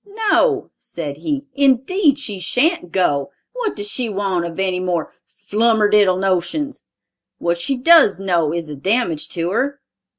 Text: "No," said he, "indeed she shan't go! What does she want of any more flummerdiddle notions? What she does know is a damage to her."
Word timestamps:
"No," 0.31 0.71
said 0.79 1.17
he, 1.17 1.45
"indeed 1.53 2.17
she 2.17 2.39
shan't 2.39 2.91
go! 2.91 3.31
What 3.53 3.75
does 3.75 3.87
she 3.87 4.09
want 4.09 4.45
of 4.47 4.57
any 4.59 4.79
more 4.79 5.13
flummerdiddle 5.47 6.19
notions? 6.19 6.81
What 7.37 7.59
she 7.59 7.77
does 7.77 8.17
know 8.17 8.51
is 8.51 8.67
a 8.67 8.75
damage 8.75 9.29
to 9.37 9.51
her." 9.51 9.79